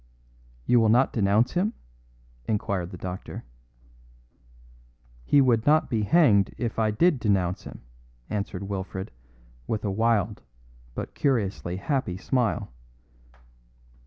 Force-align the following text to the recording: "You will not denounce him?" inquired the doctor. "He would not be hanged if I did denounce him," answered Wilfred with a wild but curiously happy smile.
"You 0.65 0.79
will 0.79 0.89
not 0.89 1.13
denounce 1.13 1.51
him?" 1.51 1.73
inquired 2.47 2.89
the 2.89 2.97
doctor. 2.97 3.43
"He 5.25 5.41
would 5.41 5.67
not 5.67 5.91
be 5.91 6.01
hanged 6.01 6.55
if 6.57 6.79
I 6.79 6.89
did 6.89 7.19
denounce 7.19 7.65
him," 7.65 7.81
answered 8.27 8.63
Wilfred 8.63 9.11
with 9.67 9.85
a 9.85 9.91
wild 9.91 10.41
but 10.95 11.13
curiously 11.13 11.75
happy 11.75 12.17
smile. 12.17 12.71